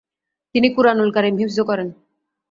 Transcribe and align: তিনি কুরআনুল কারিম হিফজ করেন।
তিনি 0.55 0.67
কুরআনুল 0.75 1.09
কারিম 1.15 1.35
হিফজ 1.37 1.57
করেন। 1.69 1.87